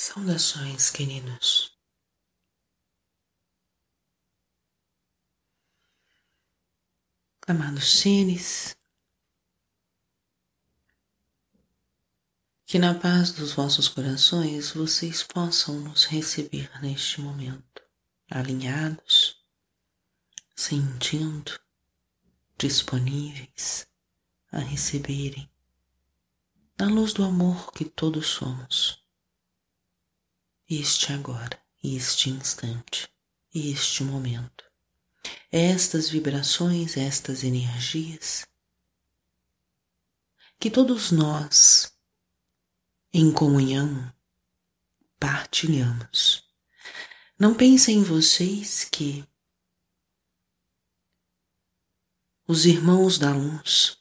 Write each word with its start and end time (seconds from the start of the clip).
Saudações, 0.00 0.90
queridos. 0.90 1.76
Amados 7.48 7.98
seres, 7.98 8.76
que 12.64 12.78
na 12.78 12.94
paz 12.94 13.32
dos 13.32 13.54
vossos 13.54 13.88
corações 13.88 14.70
vocês 14.70 15.24
possam 15.24 15.80
nos 15.80 16.04
receber 16.04 16.70
neste 16.80 17.20
momento, 17.20 17.82
alinhados, 18.30 19.44
sentindo, 20.54 21.58
disponíveis 22.56 23.88
a 24.52 24.60
receberem, 24.60 25.50
na 26.78 26.86
luz 26.86 27.12
do 27.12 27.24
amor 27.24 27.72
que 27.72 27.84
todos 27.84 28.28
somos 28.28 28.97
este 30.68 31.12
agora, 31.14 31.58
este 31.82 32.28
instante, 32.28 33.08
este 33.54 34.04
momento, 34.04 34.64
estas 35.50 36.10
vibrações, 36.10 36.96
estas 36.96 37.42
energias 37.42 38.46
que 40.60 40.70
todos 40.70 41.10
nós, 41.10 41.96
em 43.12 43.32
comunhão, 43.32 44.12
partilhamos. 45.18 46.44
Não 47.38 47.54
pensem 47.54 47.98
em 47.98 48.02
vocês 48.02 48.84
que 48.84 49.26
os 52.46 52.66
irmãos 52.66 53.18
da 53.18 53.32
luz, 53.32 53.96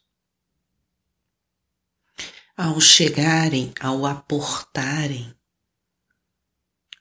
ao 2.57 2.81
chegarem, 2.81 3.71
ao 3.79 4.05
aportarem 4.05 5.36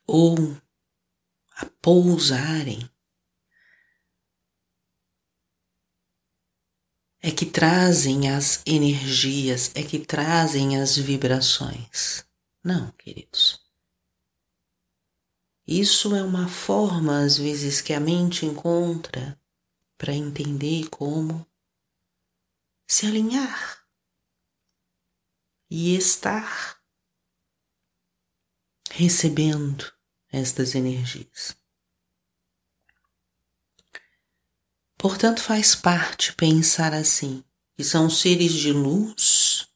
ou 0.07 0.37
a 1.57 1.67
pousarem, 1.83 2.89
é 7.21 7.31
que 7.31 7.47
trazem 7.47 8.29
as 8.29 8.63
energias, 8.65 9.73
é 9.75 9.83
que 9.83 9.99
trazem 9.99 10.81
as 10.81 10.97
vibrações. 10.97 12.25
Não, 12.63 12.93
queridos. 12.93 13.65
Isso 15.67 16.15
é 16.15 16.23
uma 16.23 16.47
forma, 16.47 17.25
às 17.25 17.39
vezes, 17.39 17.81
que 17.81 17.93
a 17.93 17.99
mente 17.99 18.47
encontra 18.47 19.41
para 19.99 20.15
entender 20.15 20.89
como 20.89 21.45
se 22.87 23.07
alinhar 23.07 23.85
e 25.69 25.97
estar 25.97 26.81
recebendo 28.93 29.96
estas 30.31 30.75
energias. 30.75 31.57
Portanto, 34.99 35.41
faz 35.43 35.75
parte 35.75 36.35
pensar 36.35 36.93
assim, 36.93 37.45
que 37.77 37.85
são 37.85 38.09
seres 38.09 38.53
de 38.53 38.73
luz, 38.73 39.69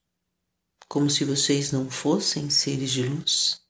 como 0.88 1.10
se 1.10 1.24
vocês 1.24 1.70
não 1.70 1.90
fossem 1.90 2.48
seres 2.48 2.90
de 2.90 3.02
luz, 3.02 3.60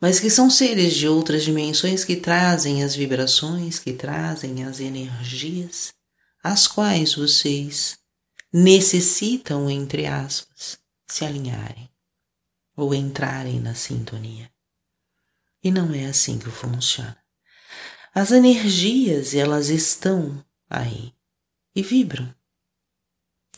mas 0.00 0.18
que 0.18 0.28
são 0.28 0.50
seres 0.50 0.94
de 0.94 1.06
outras 1.06 1.44
dimensões 1.44 2.04
que 2.04 2.16
trazem 2.16 2.82
as 2.82 2.96
vibrações, 2.96 3.78
que 3.78 3.92
trazem 3.92 4.64
as 4.64 4.80
energias, 4.80 5.94
as 6.42 6.66
quais 6.66 7.14
vocês 7.14 7.98
necessitam, 8.52 9.70
entre 9.70 10.06
aspas, 10.06 10.80
se 11.06 11.24
alinharem 11.24 11.88
ou 12.76 12.92
entrarem 12.92 13.60
na 13.60 13.74
sintonia. 13.74 14.50
E 15.62 15.70
não 15.70 15.94
é 15.94 16.06
assim 16.06 16.38
que 16.38 16.50
funciona. 16.50 17.16
As 18.14 18.30
energias, 18.32 19.34
elas 19.34 19.68
estão 19.68 20.44
aí 20.68 21.14
e 21.74 21.82
vibram 21.82 22.34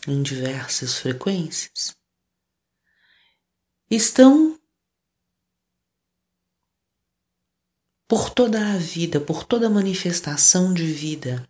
em 0.07 0.21
diversas 0.21 0.97
frequências. 0.99 1.97
Estão 3.89 4.59
por 8.07 8.29
toda 8.29 8.73
a 8.73 8.77
vida, 8.77 9.19
por 9.19 9.43
toda 9.43 9.69
manifestação 9.69 10.73
de 10.73 10.85
vida. 10.85 11.49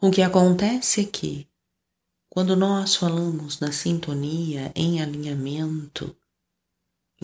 O 0.00 0.10
que 0.10 0.22
acontece 0.22 1.02
é 1.02 1.04
que, 1.04 1.48
quando 2.28 2.56
nós 2.56 2.96
falamos 2.96 3.60
na 3.60 3.72
sintonia, 3.72 4.72
em 4.74 5.00
alinhamento, 5.00 6.16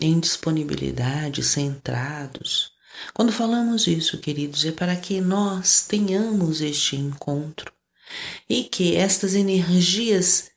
em 0.01 0.19
disponibilidade, 0.19 1.43
centrados. 1.43 2.71
Quando 3.13 3.31
falamos 3.31 3.87
isso, 3.87 4.17
queridos, 4.17 4.65
é 4.65 4.71
para 4.71 4.95
que 4.95 5.21
nós 5.21 5.83
tenhamos 5.87 6.59
este 6.59 6.95
encontro 6.95 7.71
e 8.49 8.63
que 8.63 8.95
estas 8.95 9.35
energias 9.35 10.51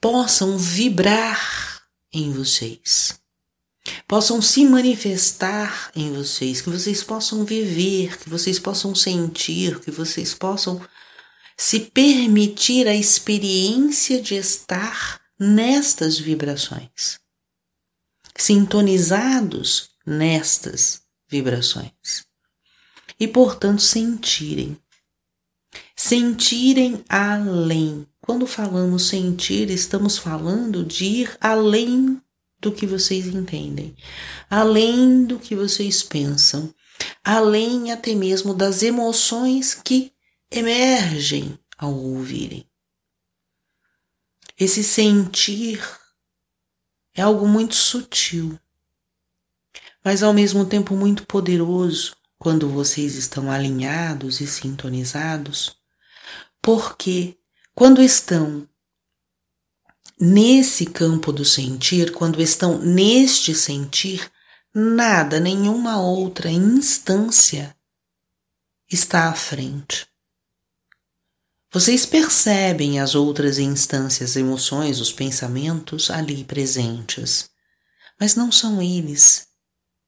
possam 0.00 0.56
vibrar 0.56 1.82
em 2.12 2.32
vocês, 2.32 3.18
possam 4.06 4.40
se 4.40 4.64
manifestar 4.64 5.90
em 5.96 6.12
vocês, 6.12 6.60
que 6.60 6.70
vocês 6.70 7.02
possam 7.02 7.44
viver, 7.44 8.18
que 8.18 8.28
vocês 8.28 8.58
possam 8.58 8.94
sentir, 8.94 9.80
que 9.80 9.90
vocês 9.90 10.34
possam 10.34 10.80
se 11.56 11.80
permitir 11.80 12.86
a 12.86 12.94
experiência 12.94 14.22
de 14.22 14.36
estar 14.36 15.20
nestas 15.38 16.18
vibrações 16.18 17.18
sintonizados 18.38 19.90
nestas 20.06 21.02
vibrações 21.28 22.24
e, 23.18 23.26
portanto, 23.26 23.82
sentirem. 23.82 24.78
Sentirem 25.96 27.04
além. 27.08 28.06
Quando 28.20 28.46
falamos 28.46 29.08
sentir, 29.08 29.70
estamos 29.70 30.16
falando 30.16 30.84
de 30.84 31.04
ir 31.04 31.36
além 31.40 32.22
do 32.60 32.72
que 32.72 32.86
vocês 32.86 33.26
entendem, 33.26 33.96
além 34.48 35.24
do 35.24 35.38
que 35.38 35.54
vocês 35.54 36.02
pensam, 36.02 36.72
além 37.24 37.90
até 37.92 38.14
mesmo 38.14 38.54
das 38.54 38.82
emoções 38.82 39.74
que 39.74 40.12
emergem 40.50 41.58
ao 41.76 41.94
ouvirem. 41.94 42.66
Esse 44.58 44.82
sentir 44.82 45.80
é 47.18 47.22
algo 47.22 47.48
muito 47.48 47.74
sutil, 47.74 48.58
mas 50.04 50.22
ao 50.22 50.32
mesmo 50.32 50.64
tempo 50.64 50.94
muito 50.94 51.26
poderoso 51.26 52.16
quando 52.38 52.68
vocês 52.68 53.16
estão 53.16 53.50
alinhados 53.50 54.40
e 54.40 54.46
sintonizados, 54.46 55.76
porque 56.62 57.36
quando 57.74 58.00
estão 58.00 58.68
nesse 60.20 60.86
campo 60.86 61.32
do 61.32 61.44
sentir, 61.44 62.12
quando 62.12 62.40
estão 62.40 62.78
neste 62.78 63.52
sentir, 63.52 64.30
nada, 64.72 65.40
nenhuma 65.40 66.00
outra 66.00 66.48
instância 66.50 67.76
está 68.88 69.28
à 69.28 69.34
frente. 69.34 70.06
Vocês 71.70 72.06
percebem 72.06 72.98
as 72.98 73.14
outras 73.14 73.58
instâncias, 73.58 74.36
emoções, 74.36 75.00
os 75.00 75.12
pensamentos 75.12 76.10
ali 76.10 76.42
presentes, 76.42 77.50
mas 78.18 78.34
não 78.34 78.50
são 78.50 78.80
eles 78.80 79.48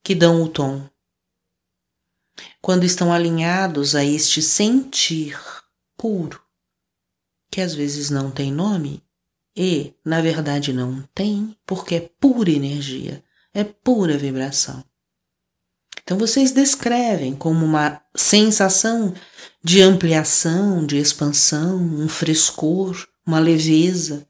que 0.02 0.14
dão 0.14 0.42
o 0.42 0.48
tom. 0.48 0.88
Quando 2.62 2.84
estão 2.84 3.12
alinhados 3.12 3.94
a 3.94 4.02
este 4.02 4.40
sentir 4.40 5.38
puro, 5.98 6.40
que 7.50 7.60
às 7.60 7.74
vezes 7.74 8.08
não 8.08 8.30
tem 8.30 8.50
nome 8.50 9.02
e, 9.54 9.94
na 10.02 10.22
verdade, 10.22 10.72
não 10.72 11.02
tem, 11.14 11.54
porque 11.66 11.96
é 11.96 12.10
pura 12.18 12.50
energia, 12.50 13.22
é 13.52 13.64
pura 13.64 14.16
vibração. 14.16 14.82
Então 16.02 16.16
vocês 16.18 16.52
descrevem 16.52 17.36
como 17.36 17.64
uma 17.64 18.02
sensação 18.16 19.14
de 19.62 19.82
ampliação, 19.82 20.84
de 20.86 20.96
expansão, 20.96 21.76
um 21.76 22.08
frescor, 22.08 23.06
uma 23.26 23.38
leveza, 23.38 24.26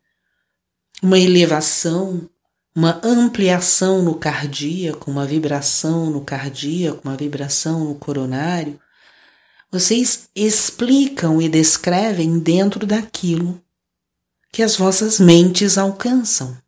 uma 1.02 1.18
elevação, 1.18 2.28
uma 2.74 3.00
ampliação 3.04 4.02
no 4.02 4.14
cardíaco, 4.14 5.10
uma 5.10 5.26
vibração 5.26 6.10
no 6.10 6.20
cardíaco, 6.20 7.00
uma 7.04 7.16
vibração 7.16 7.84
no 7.84 7.94
coronário. 7.94 8.78
Vocês 9.70 10.28
explicam 10.34 11.40
e 11.40 11.48
descrevem 11.48 12.38
dentro 12.40 12.84
daquilo 12.86 13.62
que 14.52 14.62
as 14.62 14.76
vossas 14.76 15.20
mentes 15.20 15.78
alcançam, 15.78 16.58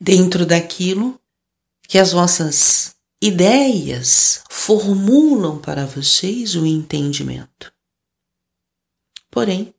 dentro 0.00 0.46
daquilo 0.46 1.20
que 1.86 1.98
as 1.98 2.12
vossas 2.12 2.93
ideias 3.26 4.42
formulam 4.50 5.58
para 5.58 5.86
vocês 5.86 6.54
o 6.54 6.66
entendimento. 6.66 7.72
Porém, 9.30 9.74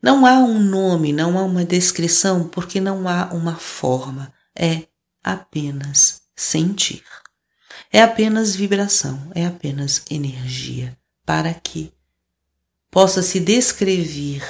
Não 0.00 0.24
há 0.24 0.38
um 0.38 0.60
nome, 0.60 1.12
não 1.12 1.36
há 1.36 1.42
uma 1.42 1.64
descrição, 1.64 2.48
porque 2.48 2.80
não 2.80 3.08
há 3.08 3.30
uma 3.32 3.56
forma. 3.56 4.32
É 4.54 4.86
apenas 5.24 6.22
sentir. 6.36 7.02
É 7.92 8.00
apenas 8.00 8.54
vibração, 8.54 9.30
é 9.34 9.44
apenas 9.44 10.04
energia, 10.08 10.96
para 11.26 11.52
que 11.52 11.92
possa 12.90 13.22
se 13.22 13.40
descrever 13.40 14.42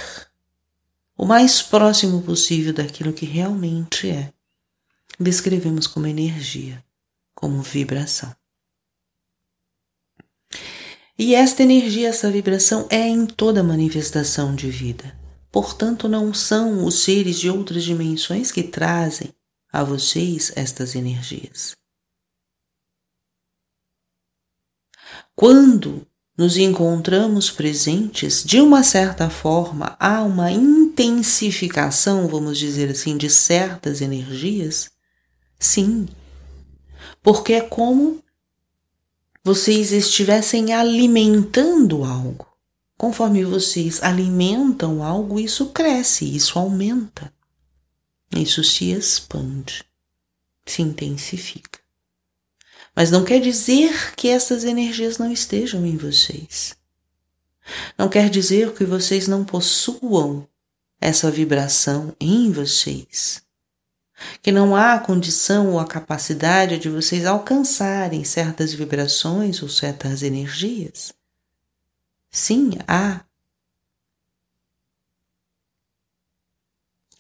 o 1.17 1.25
mais 1.25 1.63
próximo 1.63 2.23
possível 2.23 2.73
daquilo 2.73 3.13
que 3.13 3.25
realmente 3.25 4.11
é. 4.11 4.33
Descrevemos 5.19 5.87
como 5.87 6.07
energia, 6.07 6.85
como 7.39 7.63
vibração. 7.63 8.35
E 11.17 11.37
esta 11.37 11.63
energia, 11.63 12.09
essa 12.09 12.29
vibração 12.33 12.89
é 12.91 13.07
em 13.07 13.27
toda 13.27 13.63
manifestação 13.63 14.57
de 14.57 14.69
vida. 14.69 15.17
Portanto, 15.53 16.09
não 16.09 16.35
são 16.35 16.85
os 16.85 17.05
seres 17.05 17.39
de 17.39 17.49
outras 17.49 17.85
dimensões 17.85 18.51
que 18.51 18.65
trazem 18.65 19.33
a 19.73 19.85
vocês 19.85 20.51
estas 20.57 20.97
energias. 20.97 21.77
Quando 25.37 26.05
nos 26.37 26.57
encontramos 26.57 27.53
presentes, 27.53 28.43
de 28.43 28.61
uma 28.61 28.83
certa 28.83 29.31
forma, 29.31 29.97
há 30.01 30.25
uma 30.25 30.51
intensificação, 30.51 32.27
vamos 32.27 32.59
dizer 32.59 32.91
assim, 32.91 33.17
de 33.17 33.31
certas 33.31 34.01
energias? 34.01 34.91
Sim, 35.57 36.09
porque 37.23 37.55
é 37.55 37.61
como 37.61 38.23
vocês 39.43 39.93
estivessem 39.93 40.73
alimentando 40.73 42.05
algo. 42.05 42.47
Conforme 42.97 43.45
vocês 43.45 44.03
alimentam 44.03 45.03
algo, 45.03 45.39
isso 45.39 45.71
cresce, 45.71 46.25
isso 46.25 46.59
aumenta, 46.59 47.33
isso 48.35 48.65
se 48.65 48.91
expande, 48.91 49.85
se 50.67 50.83
intensifica. 50.83 51.79
Mas 52.95 53.11
não 53.11 53.25
quer 53.25 53.41
dizer 53.41 54.15
que 54.17 54.29
essas 54.29 54.65
energias 54.65 55.19
não 55.19 55.31
estejam 55.31 55.87
em 55.87 55.97
vocês. 55.97 56.77
Não 57.97 58.09
quer 58.09 58.29
dizer 58.29 58.75
que 58.75 58.85
vocês 58.85 59.29
não 59.29 59.45
possuam 59.45 60.49
essa 61.01 61.31
vibração 61.31 62.15
em 62.19 62.51
vocês 62.51 63.48
que 64.43 64.53
não 64.53 64.75
há 64.75 64.99
condição 64.99 65.73
ou 65.73 65.79
a 65.79 65.87
capacidade 65.87 66.79
de 66.79 66.89
vocês 66.89 67.25
alcançarem 67.25 68.25
certas 68.25 68.73
vibrações 68.75 69.63
ou 69.63 69.69
certas 69.69 70.23
energias? 70.23 71.13
Sim, 72.31 72.73
há. 72.87 73.25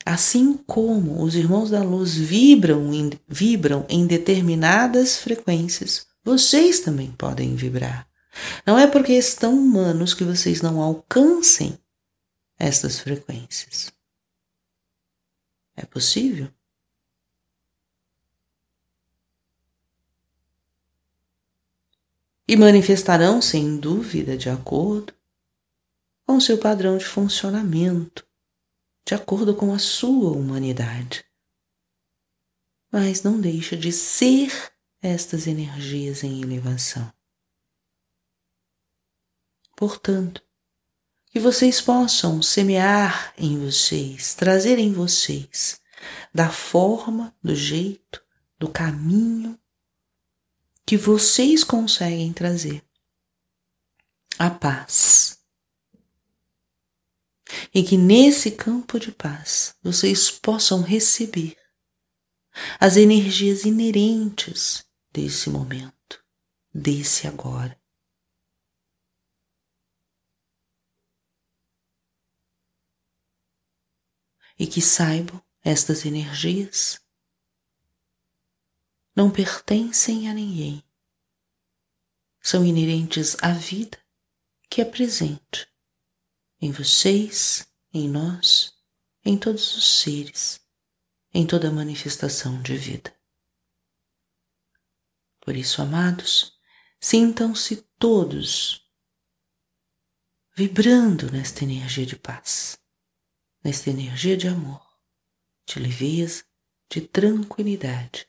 Assim 0.04 0.54
como 0.66 1.22
os 1.22 1.34
irmãos 1.34 1.70
da 1.70 1.82
luz 1.82 2.14
vibram 2.14 2.92
em, 2.94 3.10
vibram 3.26 3.84
em 3.88 4.06
determinadas 4.06 5.18
frequências, 5.18 6.06
vocês 6.24 6.80
também 6.80 7.12
podem 7.12 7.54
vibrar. 7.54 8.08
Não 8.66 8.78
é 8.78 8.86
porque 8.86 9.12
estão 9.12 9.54
humanos 9.54 10.14
que 10.14 10.24
vocês 10.24 10.62
não 10.62 10.80
alcancem 10.80 11.78
estas 12.58 12.98
frequências. 13.00 13.92
É 15.76 15.84
possível? 15.84 16.48
E 22.48 22.56
manifestarão 22.56 23.42
sem 23.42 23.76
dúvida 23.76 24.34
de 24.34 24.48
acordo 24.48 25.14
com 26.26 26.40
seu 26.40 26.56
padrão 26.56 26.96
de 26.96 27.04
funcionamento, 27.04 28.26
de 29.06 29.14
acordo 29.14 29.54
com 29.54 29.74
a 29.74 29.78
sua 29.78 30.32
humanidade. 30.32 31.26
Mas 32.90 33.22
não 33.22 33.38
deixa 33.38 33.76
de 33.76 33.92
ser 33.92 34.50
estas 35.02 35.46
energias 35.46 36.24
em 36.24 36.40
elevação. 36.40 37.12
Portanto, 39.76 40.42
que 41.30 41.38
vocês 41.38 41.82
possam 41.82 42.40
semear 42.40 43.34
em 43.36 43.58
vocês, 43.58 44.34
trazer 44.34 44.78
em 44.78 44.90
vocês, 44.90 45.80
da 46.32 46.48
forma, 46.48 47.36
do 47.42 47.54
jeito, 47.54 48.24
do 48.58 48.70
caminho 48.70 49.58
que 50.88 50.96
vocês 50.96 51.62
conseguem 51.64 52.32
trazer 52.32 52.82
a 54.38 54.48
paz. 54.48 55.38
E 57.74 57.82
que 57.82 57.98
nesse 57.98 58.52
campo 58.52 58.98
de 58.98 59.12
paz 59.12 59.76
vocês 59.82 60.30
possam 60.30 60.80
receber 60.80 61.58
as 62.80 62.96
energias 62.96 63.66
inerentes 63.66 64.82
desse 65.12 65.50
momento, 65.50 66.24
desse 66.72 67.28
agora. 67.28 67.78
E 74.58 74.66
que 74.66 74.80
saibam 74.80 75.44
estas 75.62 76.06
energias 76.06 76.98
não 79.18 79.32
pertencem 79.32 80.28
a 80.28 80.32
ninguém. 80.32 80.80
São 82.40 82.64
inerentes 82.64 83.36
à 83.42 83.50
vida 83.50 83.98
que 84.70 84.80
é 84.80 84.84
presente 84.84 85.68
em 86.60 86.70
vocês, 86.70 87.66
em 87.92 88.08
nós, 88.08 88.78
em 89.24 89.36
todos 89.36 89.76
os 89.76 90.02
seres, 90.02 90.60
em 91.34 91.44
toda 91.44 91.68
manifestação 91.68 92.62
de 92.62 92.76
vida. 92.76 93.12
Por 95.40 95.56
isso, 95.56 95.82
amados, 95.82 96.56
sintam-se 97.00 97.78
todos 97.98 98.88
vibrando 100.54 101.28
nesta 101.32 101.64
energia 101.64 102.06
de 102.06 102.14
paz, 102.14 102.78
nesta 103.64 103.90
energia 103.90 104.36
de 104.36 104.46
amor, 104.46 104.86
de 105.66 105.80
leveza, 105.80 106.44
de 106.88 107.00
tranquilidade 107.00 108.28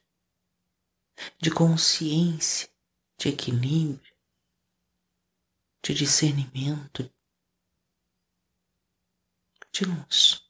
de 1.37 1.51
consciência, 1.51 2.69
de 3.17 3.29
equilíbrio, 3.29 4.15
de 5.83 5.93
discernimento, 5.93 7.11
de 9.71 9.85
luz, 9.85 10.49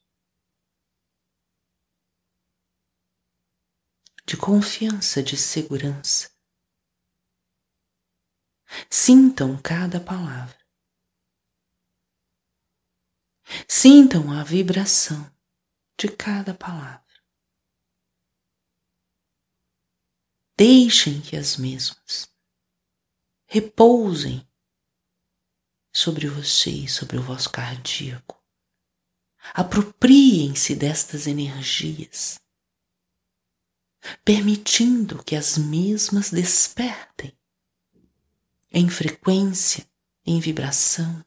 de 4.26 4.36
confiança, 4.36 5.22
de 5.22 5.36
segurança. 5.36 6.30
Sintam 8.88 9.60
cada 9.60 10.00
palavra. 10.00 10.58
Sintam 13.68 14.32
a 14.32 14.44
vibração 14.44 15.34
de 15.98 16.08
cada 16.08 16.54
palavra. 16.54 17.09
Deixem 20.60 21.22
que 21.22 21.36
as 21.36 21.56
mesmas 21.56 22.28
repousem 23.46 24.46
sobre 25.90 26.28
você, 26.28 26.86
sobre 26.86 27.16
o 27.16 27.22
vosso 27.22 27.48
cardíaco. 27.48 28.38
Apropriem-se 29.54 30.74
destas 30.74 31.26
energias, 31.26 32.38
permitindo 34.22 35.24
que 35.24 35.34
as 35.34 35.56
mesmas 35.56 36.30
despertem 36.30 37.32
em 38.70 38.86
frequência, 38.90 39.88
em 40.26 40.40
vibração, 40.40 41.24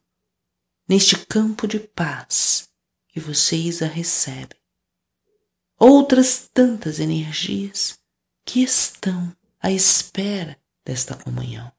neste 0.87 1.17
campo 1.25 1.65
de 1.67 1.79
paz 1.79 2.69
que 3.07 3.19
vocês 3.19 3.81
a 3.81 3.87
recebem. 3.87 4.61
Outras 5.79 6.47
tantas 6.47 6.99
energias 6.99 8.02
que 8.45 8.61
estão 8.61 9.35
à 9.59 9.71
espera 9.71 10.61
desta 10.85 11.17
comunhão. 11.21 11.71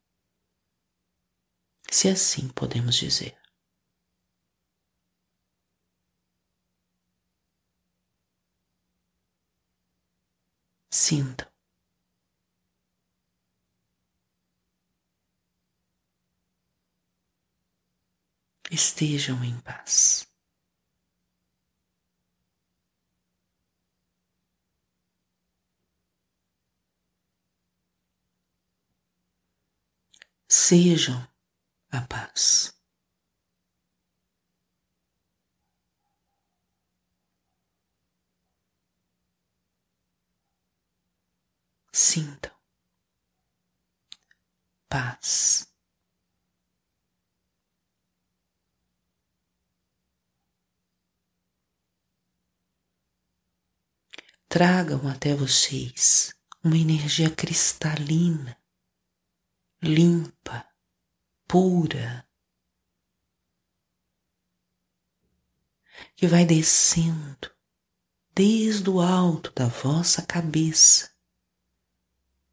Se 1.90 2.08
assim 2.08 2.48
podemos 2.48 2.96
dizer. 2.96 3.36
Sintam. 10.90 11.52
Estejam 18.70 19.44
em 19.44 19.60
paz. 19.60 20.26
sejam 30.64 31.20
a 31.92 32.00
paz. 32.06 32.72
Sintam 41.92 42.50
paz. 44.88 45.70
Tragam 54.48 55.06
até 55.08 55.34
vocês 55.34 56.34
uma 56.62 56.78
energia 56.78 57.28
cristalina 57.30 58.63
limpa, 59.84 60.66
pura, 61.46 62.26
que 66.16 66.26
vai 66.26 66.46
descendo 66.46 67.54
desde 68.34 68.88
o 68.88 69.00
alto 69.00 69.52
da 69.52 69.66
vossa 69.66 70.24
cabeça, 70.24 71.14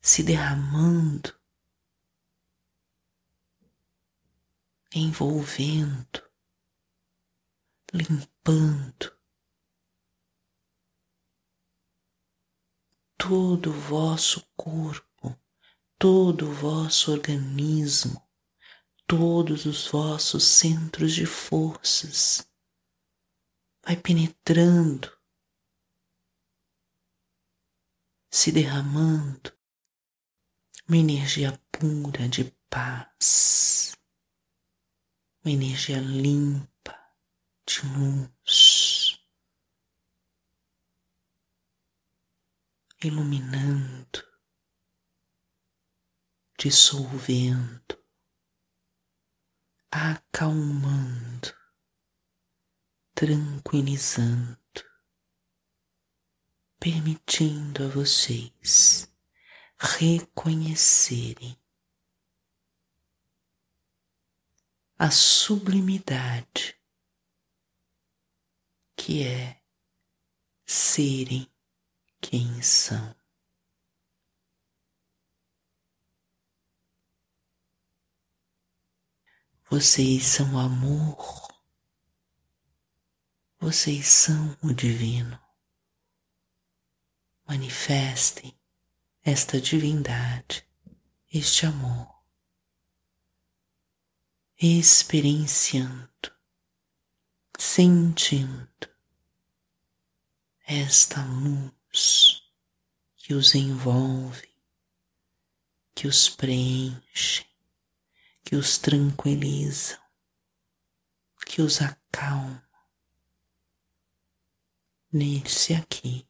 se 0.01 0.21
derramando, 0.21 1.39
envolvendo, 4.93 6.29
limpando 7.93 9.17
todo 13.17 13.69
o 13.69 13.79
vosso 13.79 14.45
corpo, 14.57 15.10
todo 16.01 16.49
o 16.49 16.53
vosso 16.55 17.11
organismo, 17.11 18.27
todos 19.05 19.67
os 19.67 19.87
vossos 19.87 20.43
centros 20.43 21.13
de 21.13 21.27
forças. 21.27 22.49
Vai 23.85 23.95
penetrando 23.95 25.15
se 28.31 28.51
derramando 28.51 29.53
uma 30.87 30.97
energia 30.97 31.55
pura 31.71 32.27
de 32.27 32.45
paz, 32.67 33.95
uma 35.45 35.51
energia 35.51 35.99
limpa 35.99 36.97
de 37.63 37.85
luz, 37.85 39.19
iluminando, 43.03 44.30
dissolvendo, 46.61 47.97
acalmando, 49.91 51.55
tranquilizando 53.15 54.61
permitindo 56.81 57.85
a 57.85 57.87
vocês 57.89 59.07
reconhecerem 59.77 61.55
a 64.97 65.11
sublimidade 65.11 66.75
que 68.95 69.23
é 69.23 69.61
serem 70.65 71.47
quem 72.19 72.63
são. 72.63 73.20
Vocês 79.71 80.25
são 80.25 80.55
o 80.55 80.59
amor, 80.59 81.47
vocês 83.57 84.05
são 84.05 84.57
o 84.61 84.73
divino. 84.73 85.39
Manifestem 87.47 88.53
esta 89.23 89.61
divindade, 89.61 90.67
este 91.31 91.65
amor, 91.65 92.21
experienciando, 94.61 96.35
sentindo 97.57 98.89
esta 100.67 101.23
luz 101.23 102.43
que 103.15 103.33
os 103.33 103.55
envolve, 103.55 104.53
que 105.95 106.07
os 106.07 106.27
preenche, 106.27 107.49
que 108.43 108.55
os 108.55 108.77
tranquiliza, 108.77 109.99
que 111.45 111.61
os 111.61 111.81
acalma 111.81 112.63
nesse 115.11 115.73
aqui 115.73 116.27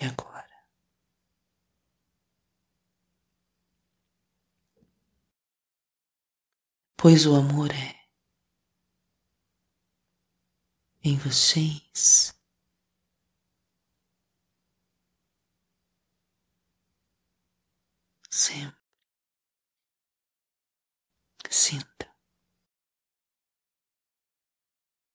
e 0.00 0.04
agora. 0.04 0.46
Pois 6.96 7.26
o 7.26 7.36
amor 7.36 7.70
é 7.72 7.96
em 11.04 11.16
vocês. 11.18 12.34
Sempre. 18.28 18.85
Sind. 21.56 22.05